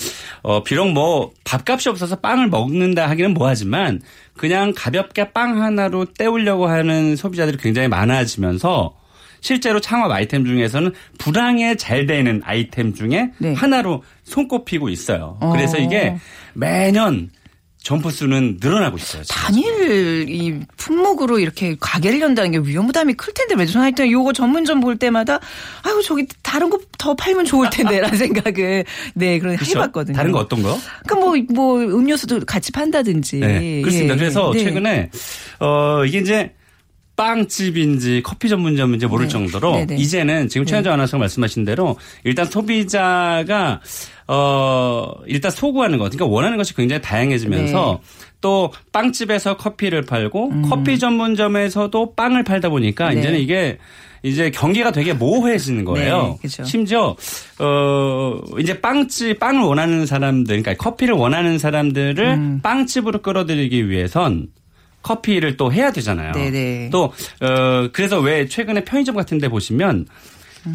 [0.44, 4.02] 어, 비록 뭐 밥값이 없어서 빵을 먹는다 하기는 뭐하지만
[4.36, 8.94] 그냥 가볍게 빵 하나로 때우려고 하는 소비자들이 굉장히 많아지면서
[9.42, 13.54] 실제로 창업 아이템 중에서는 불황에 잘 되는 아이템 중에 네.
[13.54, 15.38] 하나로 손꼽히고 있어요.
[15.40, 15.52] 어.
[15.52, 16.18] 그래서 이게
[16.54, 17.30] 매년
[17.88, 19.24] 점포 수는 늘어나고 있어요.
[19.30, 24.34] 단일 이 품목으로 이렇게 가게를 연다는 게 위험 부담이 클 텐데 왜 저는 하여튼 요거
[24.34, 25.40] 전문점 볼 때마다
[25.84, 29.80] 아유 저기 다른 거 더 팔면 좋을 텐데라는 생각을 네 그런 그렇죠?
[29.80, 30.16] 해봤거든요.
[30.16, 30.78] 다른 거 어떤 거?
[31.06, 33.38] 그러니까 뭐, 뭐 음료수도 같이 판다든지.
[33.38, 34.16] 네, 그렇습니다.
[34.16, 34.64] 예, 그래서 네.
[34.64, 35.10] 최근에
[35.60, 36.54] 어 이게 이제
[37.18, 39.30] 빵집인지 커피 전문점인지 모를 네.
[39.30, 39.96] 정도로 네, 네.
[39.98, 43.82] 이제는 지금 최현정 아나운서가 말씀하신 대로 일단 소비자가
[44.28, 48.28] 어 일단 소구하는 것, 그러니까 원하는 것이 굉장히 다양해지면서 네.
[48.40, 53.16] 또 빵집에서 커피를 팔고 커피 전문점에서도 빵을 팔다 보니까 음.
[53.16, 53.20] 네.
[53.20, 53.80] 이제는 이게
[54.24, 56.38] 이제 경기가 되게 모호해지는 거예요.
[56.42, 56.64] 네.
[56.66, 57.16] 심지어
[57.60, 62.60] 어 이제 빵집 빵을 원하는 사람들, 그러니까 커피를 원하는 사람들을 음.
[62.62, 64.48] 빵집으로 끌어들이기 위해선
[65.08, 66.34] 커피를 또 해야 되잖아요.
[66.34, 66.90] 네네.
[66.92, 70.06] 또 어, 그래서 왜 최근에 편의점 같은데 보시면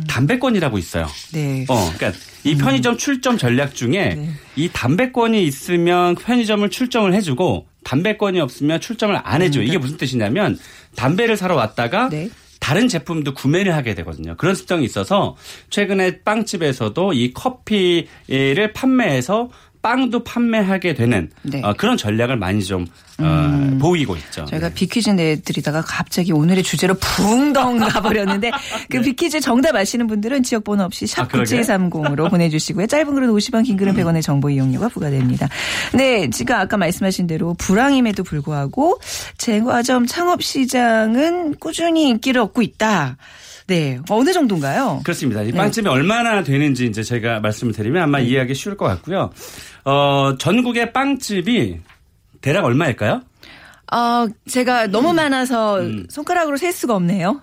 [0.09, 1.07] 담배권이라고 있어요.
[1.35, 1.67] 네.
[1.69, 4.31] 어, 그러니까 이 편의점 출점 전략 중에 네.
[4.57, 9.65] 이 담배권이 있으면 편의점을 출점을 해주고 담배권이 없으면 출점을 안 해줘요.
[9.65, 10.59] 이게 무슨 뜻이냐면
[10.97, 12.31] 담배를 사러 왔다가 네.
[12.59, 14.37] 다른 제품도 구매를 하게 되거든요.
[14.37, 15.37] 그런 습성이 있어서
[15.69, 19.51] 최근에 빵집에서도 이 커피를 판매해서
[19.83, 21.59] 빵도 판매하게 되는 네.
[21.59, 21.65] 음.
[21.65, 22.87] 어, 그런 전략을 많이 좀
[23.19, 24.45] 어, 보이고 있죠.
[24.47, 24.75] 저희가 네.
[24.75, 28.51] 비퀴즈 내드리다가 갑자기 오늘의 주제로 붕덩 가버렸는데
[28.91, 31.61] 그 비퀴즈 정답 아시는 분들은 지역번호 없이 샵 아, 그러게요?
[31.61, 32.87] 9730으로 보내주시고요.
[32.87, 35.49] 짧은 글은 50원, 긴 글은 100원의 정보 이용료가 부과됩니다.
[35.95, 39.01] 네, 지금 아까 말씀하신 대로 불황임에도 불구하고
[39.37, 43.17] 제과점 창업시장은 꾸준히 인기를 얻고 있다.
[43.67, 45.01] 네, 어느 정도인가요?
[45.05, 45.43] 그렇습니다.
[45.43, 45.49] 네.
[45.49, 49.31] 이 빵집이 얼마나 되는지 이제 제가 말씀을 드리면 아마 이해하기 쉬울 것 같고요.
[49.85, 51.81] 어, 전국의 빵집이
[52.41, 53.23] 대략 얼마일까요?
[53.93, 56.07] 어, 제가 너무 많아서 음.
[56.09, 57.43] 손가락으로 셀 수가 없네요.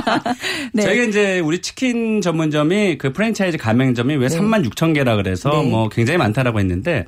[0.74, 0.82] 네.
[0.82, 5.70] 저희가 이제 우리 치킨 전문점이 그 프랜차이즈 가맹점이 왜 3만 6천 개라 그래서 네.
[5.70, 7.06] 뭐 굉장히 많다라고 했는데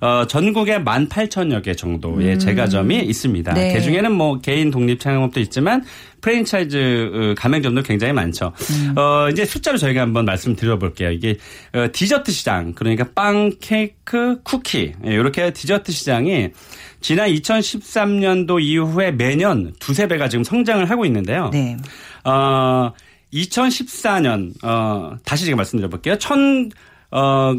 [0.00, 3.52] 어, 전국에 18,000여 개 정도의 제과점이 있습니다.
[3.52, 3.74] 네.
[3.74, 5.84] 그 중에는 뭐 개인 독립 창업도 있지만
[6.20, 8.52] 프랜차이즈 어, 가맹점도 굉장히 많죠.
[8.96, 11.10] 어, 이제 숫자로 저희가 한번 말씀드려볼게요.
[11.10, 11.36] 이게
[11.74, 16.48] 어, 디저트 시장 그러니까 빵, 케이크, 쿠키 예, 이렇게 디저트 시장이
[17.00, 21.50] 지난 2013년도 이후에 매년 두세 배가 지금 성장을 하고 있는데요.
[21.52, 21.76] 네.
[22.24, 22.92] 어,
[23.32, 26.18] 2014년, 어, 다시 제가 말씀드려볼게요.
[26.18, 26.70] 천,
[27.10, 27.54] 어,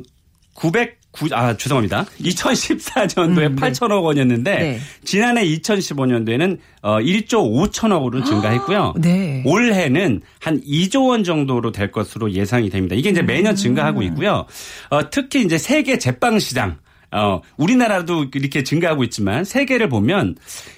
[1.11, 2.05] 909, 아, 죄송합니다.
[2.21, 4.79] 2014년도에 8천억 원이었는데, 네.
[5.03, 8.93] 지난해 2015년도에는 어, 1조 5천억으로 증가했고요.
[8.97, 9.43] 네.
[9.45, 12.95] 올해는 한 2조 원 정도로 될 것으로 예상이 됩니다.
[12.95, 14.45] 이게 이제 매년 증가하고 있고요.
[14.89, 16.77] 어, 특히 이제 세계 제빵 시장,
[17.11, 20.37] 어, 우리나라도 이렇게 증가하고 있지만 세계를 보면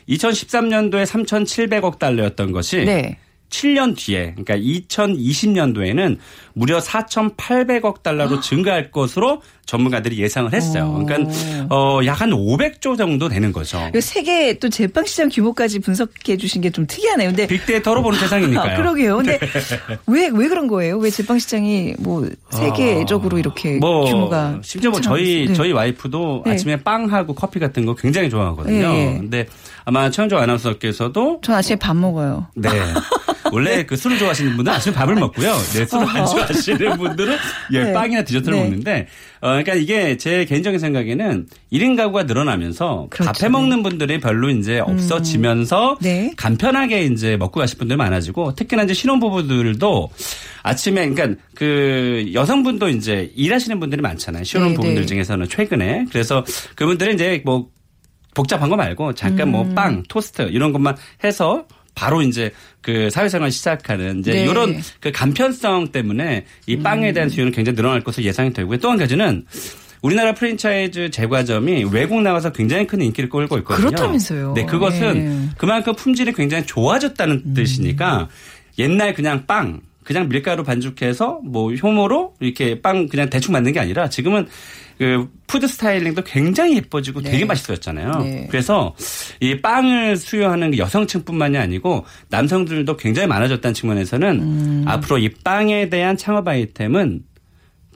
[0.09, 3.17] 2013년도에 3,700억 달러였던 것이 네.
[3.53, 6.17] 7년 뒤에 그러니까 2020년도에는
[6.53, 11.03] 무려 4,800억 달러로 증가할 것으로 전문가들이 예상을 했어요.
[11.05, 11.31] 그러니까
[11.69, 13.79] 어, 약 한 500조 정도 되는 거죠.
[14.01, 17.29] 세계 또 제빵 시장 규모까지 분석해 주신 게 좀 특이하네요.
[17.29, 18.73] 근데 빅데이터로 보는 세상이니까요.
[18.73, 19.17] 아, 그러게요.
[19.17, 19.39] 근데
[20.07, 20.97] 왜왜 그런 거예요?
[20.97, 25.55] 왜 제빵 시장이 뭐 세계적으로 이렇게 뭐 규모가 심지어 뭐 저희 있어요?
[25.55, 26.51] 저희 와이프도 네.
[26.51, 28.91] 아침에 빵하고 커피 같은 거 굉장히 좋아하거든요.
[28.93, 29.17] 네.
[29.19, 29.47] 근데
[29.85, 32.47] 아마 최현정 아나운서께서도 전 아침에 밥 먹어요.
[32.55, 32.69] 네.
[33.53, 35.53] 원래 그 술을 좋아하시는 분들은 아침에 밥을 먹고요.
[35.73, 37.37] 네, 술을 안 좋아하시는 분들은
[37.73, 37.93] 예, 네.
[37.93, 38.63] 빵이나 디저트를 네.
[38.63, 39.07] 먹는데,
[39.41, 43.31] 어, 그러니까 이게 제 개인적인 생각에는 1인 가구가 늘어나면서 그렇죠.
[43.31, 46.33] 밥해 먹는 분들이 별로 이제 없어지면서 네.
[46.35, 50.09] 간편하게 이제 먹고 가실 분들 많아지고 특히나 이제 신혼부부들도
[50.63, 54.43] 아침에 그러니까 그 여성분도 이제 일하시는 분들이 많잖아요.
[54.43, 55.05] 신혼부부들 네.
[55.05, 56.05] 중에서는 최근에.
[56.11, 56.43] 그래서
[56.75, 57.69] 그분들은 이제 뭐
[58.33, 59.75] 복잡한 거 말고 잠깐 뭐 음.
[59.75, 62.51] 빵, 토스트 이런 것만 해서 바로 이제
[62.81, 64.45] 그 사회생활 시작하는 이제 네.
[64.45, 64.51] 음.
[64.51, 68.77] 이런 그 간편성 때문에 이 빵에 대한 수요는 굉장히 늘어날 것으로 예상이 되고요.
[68.79, 69.45] 또 한 가지는
[70.01, 73.87] 우리나라 프랜차이즈 제과점이 외국 나가서 굉장히 큰 인기를 끌고 있거든요.
[73.87, 74.53] 그렇다면서요.
[74.53, 75.49] 네, 그것은 네.
[75.57, 77.53] 그만큼 품질이 굉장히 좋아졌다는 음.
[77.53, 78.27] 뜻이니까
[78.79, 84.09] 옛날 그냥 빵 그냥 밀가루 반죽해서 뭐 효모로 이렇게 빵 그냥 대충 만든 게 아니라
[84.09, 84.47] 지금은
[84.97, 88.11] 그 food styling도 굉장히 예뻐지고 되게 맛있어졌잖아요.
[88.19, 88.47] 네.
[88.49, 88.95] 그래서
[89.39, 94.83] 이 빵을 수요하는 그 여성층뿐만이 아니고 남성들도 굉장히 많아졌다는 측면에서는 음.
[94.87, 97.23] 앞으로 이 빵에 대한 창업 아이템은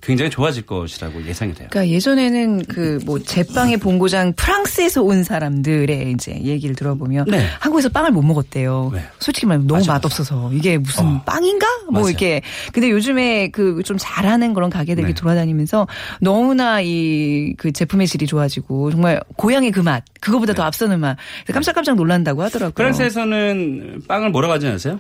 [0.08, 1.68] 굉장히 좋아질 것이라고 예상이 돼요.
[1.70, 7.46] 그러니까 예전에는 그 뭐 제빵의 본고장 프랑스에서 온 사람들의 이제 얘기를 들어보면 네.
[7.60, 8.92] 한국에서 빵을 못 먹었대요.
[8.94, 9.04] 네.
[9.20, 11.24] 솔직히 말하면 너무 맞아, 맛없어서 이게 무슨 어.
[11.26, 11.68] 빵인가?
[11.86, 12.10] 뭐 맞아요.
[12.10, 12.42] 이렇게
[12.74, 15.14] 근데 요즘에 그 좀 잘하는 그런 가게들이 네.
[15.14, 15.88] 돌아다니면서
[16.22, 21.18] 너무나 이 그 제품의 질이 좋아지고 정말 고향의 그 맛 그거보다 더 앞서는 맛
[21.54, 22.70] 깜짝깜짝 놀란다고 하더라고요.
[22.72, 22.74] 네.
[22.76, 25.00] 프랑스에서는 빵을 뭐라고 하지 않으세요?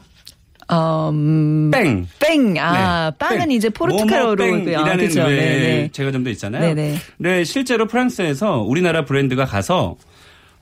[0.71, 2.07] 음, 뺑.
[2.19, 2.57] 뺑.
[2.59, 3.17] 아, 네.
[3.17, 3.51] 빵은 뺑.
[3.51, 5.21] 이제 포르투갈어로 모모뺑이라는 아, 그쵸.
[5.23, 5.89] 왜 네네.
[5.93, 6.61] 제과점도 있잖아요.
[6.75, 6.97] 네네.
[7.17, 9.95] 네, 실제로 프랑스에서 우리나라 브랜드가 가서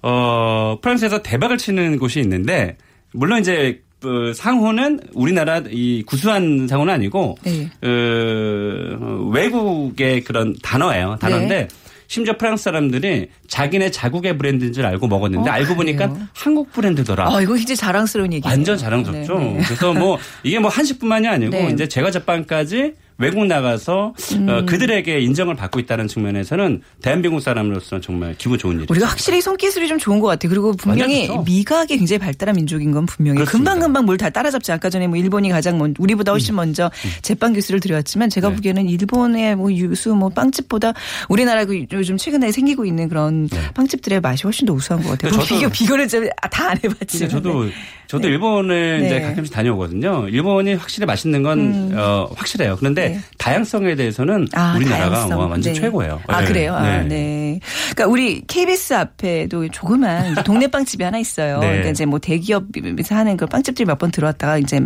[0.02, 2.78] 어 프랑스에서 대박을 치는 곳이 있는데
[3.14, 7.72] 물론 이제 그 상호는 우리나라 이 구수한 상호는 아니고 네.
[7.82, 11.18] 어, 외국의 그런 단어예요.
[11.20, 11.68] 단어인데 네.
[12.08, 16.28] 심지어 프랑스 사람들이 자기네 자국의 브랜드인 줄 알고 먹었는데 어, 알고 보니까 그래요?
[16.34, 17.28] 한국 브랜드더라.
[17.34, 18.52] 아, 이거 굉장히 자랑스러운 얘기예요.
[18.52, 19.40] 완전 자랑스럽죠.
[19.40, 19.62] 네, 네.
[19.66, 21.70] 그래서 뭐 이게 뭐 한식뿐만이 아니고 네.
[21.72, 24.50] 이제 제과 제빵까지 외국 나가서 음.
[24.50, 28.92] 어, 그들에게 인정을 받고 있다는 측면에서는 대한민국 사람으로서는 정말 기분 좋은 일이죠.
[28.94, 30.50] 우리가 확실히 손기술이 좀 좋은 것 같아요.
[30.50, 31.44] 그리고 분명히 좋죠.
[31.44, 33.44] 미각이 굉장히 발달한 민족인 건 분명히.
[33.46, 34.72] 금방금방 뭘 다 따라잡지.
[34.72, 36.90] 아까 전에 뭐 일본이 가장 먼 우리보다 훨씬 먼저
[37.22, 38.52] 제빵 기술을 들여왔지만 제가 음.
[38.52, 38.56] 네.
[38.56, 40.94] 보기에는 일본의 뭐 유수 뭐 빵집보다
[41.30, 45.32] 우리나라 그 요즘 최근에 생기고 있는 그런 빵집들의 맛이 훨씬 더 우수한 것 같아요.
[45.32, 45.38] 네.
[45.38, 46.08] 뭐 저도- 비교 비교를
[46.52, 47.30] 다안 근데 해봤지만.
[47.30, 47.70] 저도
[48.08, 49.06] 저도 일본을 네.
[49.08, 50.28] 이제 가끔씩 다녀오거든요.
[50.30, 52.76] 일본이 확실히 맛있는 건 어, 확실해요.
[52.78, 53.05] 그런데 음.
[53.10, 53.20] 네.
[53.38, 55.40] 다양성에 대해서는 아, 우리나라가 다양성.
[55.40, 55.80] 와, 완전 네.
[55.80, 56.22] 최고예요.
[56.28, 56.48] 아, 네.
[56.48, 56.74] 그래요?
[56.76, 57.60] 아, 네.
[57.92, 61.60] 그러니까 우리 KBS 앞에도 조그만 동네 빵집이 하나 있어요.
[61.60, 61.68] 네.
[61.68, 64.80] 그러니까 이제 뭐 대기업에서 하는 그런 빵집들이 몇 번 들어왔다가 이제,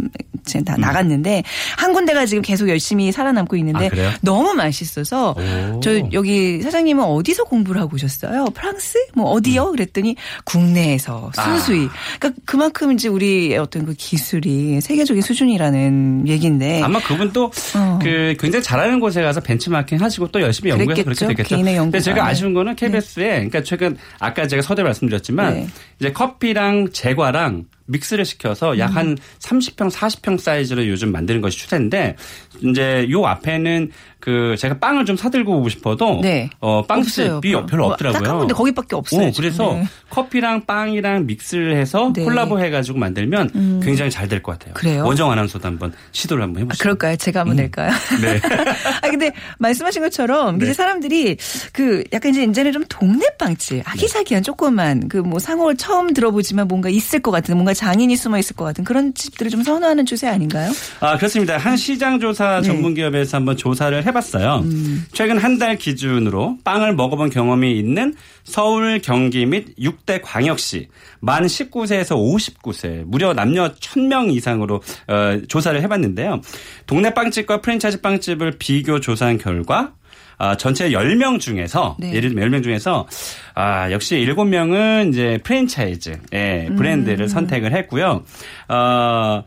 [0.49, 1.43] 이제 다 나갔는데
[1.77, 3.99] 한 군데가 지금 계속 열심히 살아남고 있는데 음.
[4.07, 4.17] 아?
[4.21, 5.79] 너무 맛있어서 오.
[5.81, 8.45] 저 여기 사장님은 어디서 공부를 하고 오셨어요?
[8.53, 8.97] 프랑스?
[9.13, 9.71] 뭐 어디요?
[9.71, 11.85] 그랬더니 국내에서 순수히.
[11.85, 11.89] 아.
[12.19, 16.81] 그러니까 그만큼 이제 우리의 어떤 그 기술이 세계적인 수준이라는 얘기인데.
[16.81, 17.99] 아마 그분도 어.
[18.01, 21.27] 그 굉장히 잘하는 곳에 가서 벤치마킹 하시고 또 열심히 연구해서 그렇게.
[21.27, 21.49] 됐겠죠.
[21.49, 21.99] 개인의 근데 연구가.
[21.99, 22.87] 제가 아쉬운 거는 네.
[22.87, 25.67] KBS에 그러니까 최근 아까 제가 서대 말씀드렸지만 네.
[25.99, 29.17] 이제 커피랑 제과랑 믹스를 시켜서 약한 음.
[29.39, 32.15] 30평, 40평 사이즈로 요즘 만드는 것이 추세인데
[32.61, 36.49] 이제 요 앞에는 그 제가 빵을 좀 사들고 오고 싶어도 네.
[36.59, 36.83] 어.
[36.85, 38.21] 빵집이 별로 뭐 없더라고요.
[38.21, 39.27] 딱한 군데 거기밖에 없어요.
[39.27, 39.41] 오, 지금.
[39.49, 39.83] 그래서 네.
[40.09, 42.21] 커피랑 빵이랑 믹스를 해서 네.
[42.21, 42.25] 음.
[42.25, 44.73] 콜라보 해가지고 만들면 굉장히 잘 될 것 같아요.
[44.73, 45.05] 그래요?
[45.05, 46.81] 원정 아나운서도 한번 시도를 한번 아, 해보시죠.
[46.83, 47.15] 그럴까요?
[47.15, 47.91] 제가 한번 낼까요?
[48.21, 48.39] 네.
[49.01, 50.73] 아 근데 말씀하신 것처럼 이제 네.
[50.73, 51.37] 사람들이
[51.73, 56.89] 그 약간 이제 이제는 좀 동네 빵집 아기자기한 조그만 그 뭐 상호를 처음 들어보지만 뭔가
[56.89, 60.71] 있을 것 같은 뭔가 장인이 숨어 있을 것 같은 그런 집들을 좀 선호하는 추세 아닌가요?
[61.01, 61.57] 아, 그렇습니다.
[61.57, 62.67] 한 시장 조사 네.
[62.67, 64.61] 전문 기업에서 한번 조사를 해봤어요.
[64.65, 65.05] 음.
[65.13, 70.87] 최근 한 달 기준으로 빵을 먹어본 경험이 있는 서울, 경기 및 6대 광역시
[71.19, 76.41] 만 19세에서 59세 무려 남녀 1000명 이상으로 어, 조사를 해봤는데요.
[76.85, 79.93] 동네 빵집과 프랜차이즈 빵집을 비교 조사한 결과
[80.39, 82.13] 아, 전체 10명 중에서 네.
[82.13, 83.05] 예를 들면 10명 중에서
[83.53, 88.23] 아, 역시 7명은 이제 프랜차이즈 예, 브랜드를 선택을 했고요.
[88.69, 89.43] 어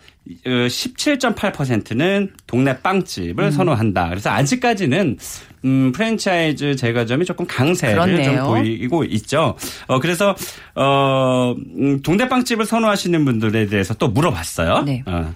[0.46, 4.10] 17.8%는 동네 빵집을 선호한다.
[4.10, 5.18] 그래서 아직까지는
[5.64, 8.36] 음, 프랜차이즈 제과점이 조금 강세를 그렇네요.
[8.36, 9.56] 좀 보이고 있죠.
[9.86, 10.34] 어, 그래서,
[10.74, 14.82] 어, 음, 동네 빵집을 선호하시는 분들에 대해서 또 물어봤어요.
[14.82, 15.02] 네.
[15.06, 15.32] 어.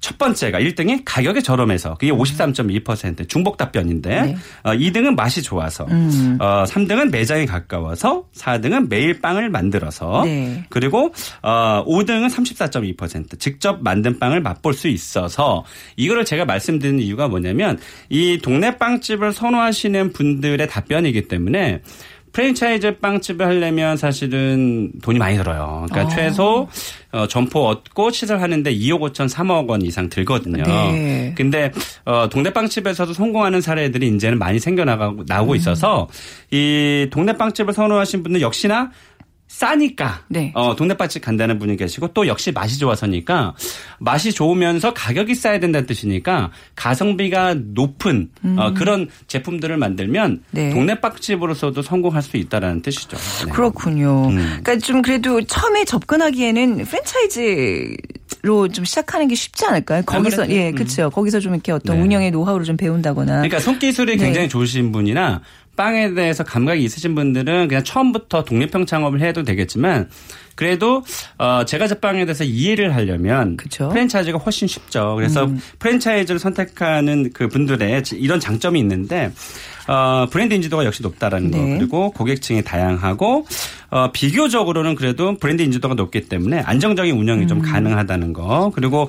[0.00, 4.36] 첫 번째가 1등이 가격이 저렴해서 그게 53.2% 중복 답변인데 네.
[4.62, 6.38] 어, 2등은 맛이 좋아서 음.
[6.40, 10.64] 어, 3등은 매장이 가까워서 4등은 매일 빵을 만들어서 네.
[10.68, 15.64] 그리고 어, 5등은 34.2% 직접 만든 빵을 맛볼 수 있어서
[15.96, 21.82] 이거를 제가 말씀드리는 이유가 뭐냐면 이 동네 빵집을 선호하시는 분들의 답변이기 때문에
[22.32, 25.86] 프랜차이즈 빵집을 하려면 사실은 돈이 많이 들어요.
[25.90, 26.16] 그러니까 아.
[26.16, 26.68] 최소
[27.12, 30.62] 어, 점포 얻고 시설하는데 2억 5천 3억 원 이상 들거든요.
[30.62, 31.34] 네.
[31.36, 31.72] 근데
[32.04, 36.08] 어, 동네 빵집에서도 성공하는 사례들이 이제는 많이 생겨나가고 나오고 있어서
[36.50, 38.90] 이 동네 빵집을 선호하신 분들 역시나
[39.48, 40.52] 싸니까 네.
[40.54, 43.54] 어, 동네 빵집 간다는 분이 계시고 또 역시 맛이 좋아서니까
[43.98, 50.44] 맛이 좋으면서 가격이 싸야 된다는 뜻이니까 가성비가 높은 어, 그런 제품들을 만들면 음.
[50.50, 50.70] 네.
[50.70, 53.16] 동네 빵집으로서도 성공할 수 있다라는 뜻이죠.
[53.46, 53.50] 네.
[53.50, 54.28] 그렇군요.
[54.28, 54.36] 음.
[54.36, 60.02] 그러니까 좀 그래도 처음에 접근하기에는 프랜차이즈로 좀 시작하는 게 쉽지 않을까요?
[60.04, 60.74] 거기서 아무래도, 예, 음.
[60.74, 61.08] 그렇죠.
[61.08, 62.02] 거기서 좀 이렇게 어떤 네.
[62.02, 63.32] 운영의 노하우를 좀 배운다거나.
[63.32, 64.24] 그러니까 손기술이 네.
[64.26, 65.40] 굉장히 좋으신 분이나
[65.78, 70.10] 빵에 대해서 감각이 있으신 분들은 그냥 처음부터 독립형 창업을 해도 되겠지만
[70.56, 71.04] 그래도
[71.38, 73.84] 어 제가 제빵에 대해서 이해를 하려면 그쵸.
[73.86, 73.90] 음.
[73.90, 75.14] 프랜차이즈가 훨씬 쉽죠.
[75.14, 79.30] 그래서 프랜차이즈를 선택하는 그 분들의 이런 장점이 있는데
[79.86, 81.78] 어 브랜드 인지도가 역시 높다라는 거 네.
[81.78, 83.46] 그리고 고객층이 다양하고
[83.90, 87.62] 어 비교적으로는 그래도 브랜드 인지도가 높기 때문에 안정적인 운영이 좀 음.
[87.62, 89.08] 가능하다는 거 그리고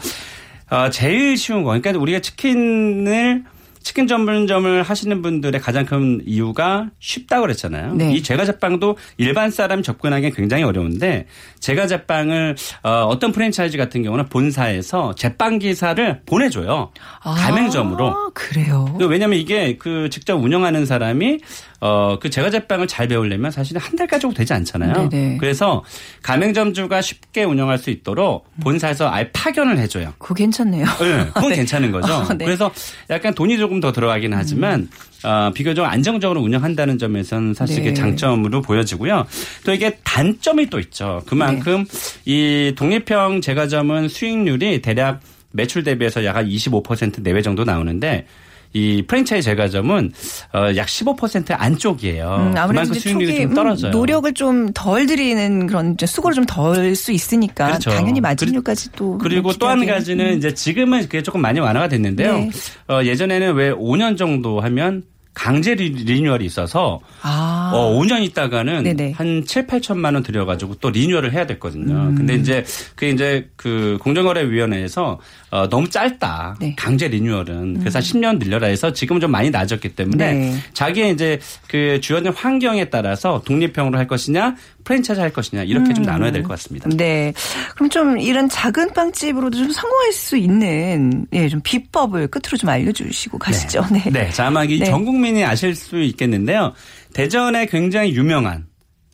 [0.70, 1.70] 어, 제일 쉬운 거.
[1.70, 3.44] 그러니까 우리가 치킨을
[3.82, 7.94] 치킨 전문점을 하시는 분들의 가장 큰 이유가 쉽다고 그랬잖아요.
[7.96, 8.14] 네.
[8.14, 11.28] 이 제과 제빵도 일반 사람이 접근하기는 굉장히 어려운데
[11.60, 16.92] 제과 제빵을 어, 어떤 프랜차이즈 같은 경우는 본사에서 제빵 기사를 보내줘요.
[17.22, 18.08] 가맹점으로.
[18.08, 18.96] 아, 그래요.
[19.00, 21.40] 왜냐하면 이게 그 직접 운영하는 사람이
[21.82, 25.10] 어 그 제과제빵을 잘 배우려면 사실은 한달 가지고 되지 않잖아요.
[25.10, 25.38] 네네.
[25.38, 25.84] 그래서
[26.24, 30.14] 가맹점주가 쉽게 운영할 수 있도록 본사에서 아예 파견을 해줘요.
[30.18, 30.86] 그거 괜찮네요.
[30.86, 32.14] 네, 그건 괜찮은 거죠.
[32.14, 32.46] 어, 네.
[32.46, 32.72] 그래서
[33.10, 34.90] 약간 돈이 조금 더 들어가긴 하지만
[35.24, 37.82] 어, 비교적 안정적으로 운영한다는 점에서는 사실 네.
[37.82, 39.26] 이게 장점으로 보여지고요.
[39.66, 41.22] 또 이게 단점이 또 있죠.
[41.28, 41.86] 그만큼
[42.26, 48.28] 이 독립형 제과점은 수익률이 대략 매출 대비해서 약 한 25% 내외 정도 나오는데
[48.74, 50.12] 이 프랜차이즈 제과점은
[50.54, 52.52] 어, 약15% 안쪽이에요.
[52.52, 53.90] 음, 아무래도 수익률이 초기 좀 떨어져요.
[53.90, 57.90] 음, 노력을 좀 덜 들이는 그런 이제 수고를 좀 덜 수 있으니까 그렇죠.
[57.90, 59.86] 당연히 마진율까지 또 그리고 또 한.
[59.86, 62.34] 가지는 이제 지금은 그게 조금 많이 완화가 됐는데요.
[62.38, 62.50] 네.
[62.90, 67.72] 어, 예전에는 왜 5년 정도 하면 강제 리- 리뉴얼이 있어서 아.
[67.74, 69.12] 어, 5년 있다가는 네네.
[69.14, 71.94] 한 7, 8천만 원 들여가지고 또 리뉴얼을 해야 됐거든요.
[71.94, 72.16] 음.
[72.16, 72.66] 근데 이제
[72.96, 75.20] 그게 이제 그 공정거래위원회에서
[75.52, 76.58] 어, 너무 짧다.
[76.60, 76.68] 네.
[76.68, 76.74] 음.
[76.78, 77.80] 강제 리뉴얼은.
[77.80, 80.56] 그래서 10년 늘려라 해서 지금은 좀 많이 낮았기 때문에 네.
[80.74, 84.56] 자기의 이제 그 주어진 환경에 따라서 독립형으로 할 것이냐
[84.90, 86.90] 프랜차이즈 할 것이냐 이렇게 좀 나눠야 될 것 같습니다.
[86.90, 87.32] 네.
[87.76, 93.38] 그럼 좀 이런 작은 빵집으로도 좀 성공할 수 있는 예, 좀 비법을 끝으로 좀 알려주시고
[93.38, 93.86] 가시죠.
[93.94, 94.04] 네.
[94.12, 94.30] 네.
[94.32, 94.86] 자, 아마 이 네.
[94.86, 96.74] 전 국민이 아실 수 있겠는데요.
[97.14, 98.66] 대전에 굉장히 유명한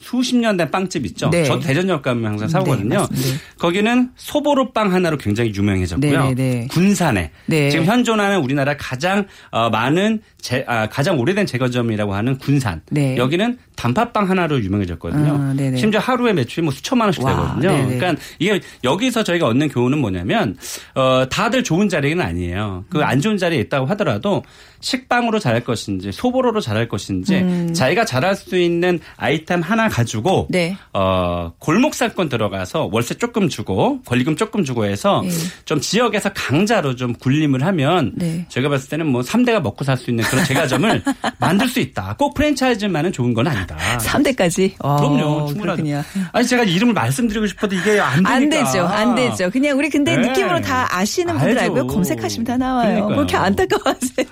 [0.05, 1.31] 수십 년 된 빵집 있죠.
[1.31, 1.45] 네.
[1.45, 3.07] 저도 대전역 가면 항상 사오거든요.
[3.09, 3.17] 네.
[3.57, 6.23] 거기는 소보로 빵 하나로 굉장히 유명해졌고요.
[6.25, 6.67] 네, 네, 네.
[6.69, 7.71] 군산에 네.
[7.71, 12.81] 지금 현존하는 우리나라 가장 어, 많은 제, 아, 가장 오래된 제과점이라고 하는 군산.
[12.91, 13.17] 네.
[13.17, 15.33] 여기는 단팥빵 하나로 유명해졌거든요.
[15.33, 15.77] 아, 네네.
[15.77, 17.87] 심지어 하루에 매출이 뭐 수천만 원씩 와, 되거든요.
[17.97, 20.55] 그러니까 이게 여기서 저희가 얻는 교훈은 뭐냐면
[20.93, 22.85] 어 다들 좋은 자리는 아니에요.
[22.89, 24.43] 그 안 좋은 자리에 있다고 하더라도
[24.85, 27.73] 식빵으로 잘할 것인지 소보로로 잘할 것인지 음.
[27.73, 30.77] 자기가 잘할 수 있는 아이템 하나 가지고 네.
[30.93, 35.31] 어 골목 살건 들어가서 월세 조금 주고 권리금 조금 주고 해서 네.
[35.65, 38.45] 좀 지역에서 강자로 좀 군림을 하면 네.
[38.49, 41.03] 제가 봤을 때는 뭐 3대가 먹고 살 수 있는 그런 제과점을
[41.39, 42.15] 만들 수 있다.
[42.19, 43.77] 꼭 프랜차이즈만은 좋은 건 아니다.
[43.99, 44.73] 3대까지.
[44.79, 45.47] 어, 그럼요.
[45.47, 45.81] 충분하죠.
[45.81, 46.03] 그렇군요.
[46.33, 48.31] 아니 제가 이름을 말씀드리고 싶어도 이게 안 되니까.
[48.33, 48.85] 안 되죠.
[48.85, 49.49] 안 되죠.
[49.51, 50.27] 그냥 우리 근데 네.
[50.27, 51.61] 느낌으로 다 아시는 분들 알죠.
[51.63, 51.87] 알고요.
[51.87, 52.87] 검색하시면 다 나와요.
[52.89, 53.07] 그러니까요.
[53.15, 54.25] 뭐 이렇게 안타까워하세요.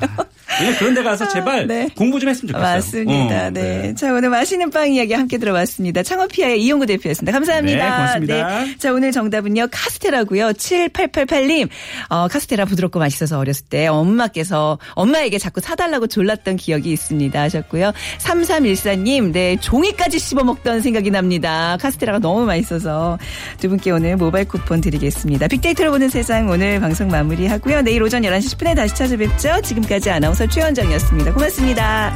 [0.58, 1.88] 그냥 그런 데 가서 제발 네.
[1.95, 2.75] 공부 좀 했으면 좋겠어요.
[2.75, 3.47] 맞습니다.
[3.47, 3.93] 어, 네.
[3.95, 6.03] 자, 오늘 맛있는 빵 이야기 함께 들어봤습니다.
[6.03, 7.32] 창업피아의 이용구 대표였습니다.
[7.32, 7.84] 감사합니다.
[7.84, 8.63] 네, 고맙습니다.
[8.63, 8.77] 네.
[8.77, 9.67] 자, 오늘 정답은요.
[9.71, 10.53] 카스테라고요.
[10.53, 11.69] 7888님.
[12.10, 17.91] 어, 카스테라 부드럽고 맛있어서 어렸을 때 엄마께서 엄마에게 자꾸 사달라고 졸랐던 기억이 있습니다 하셨고요.
[18.19, 19.32] 3314님.
[19.32, 19.58] 네.
[19.60, 21.77] 종이까지 씹어 먹던 생각이 납니다.
[21.82, 23.17] 카스테라가 너무 맛있어서
[23.60, 25.47] 두 분께 오늘 모바일 쿠폰 드리겠습니다.
[25.47, 27.82] 빅데이터로 보는 세상 오늘 방송 마무리하고요.
[27.82, 29.62] 내일 오전 11시 10분에 다시 찾아뵙죠.
[29.63, 31.32] 지금까지 아나운서 최원정이었습니다.
[31.34, 32.13] 고맙습니다.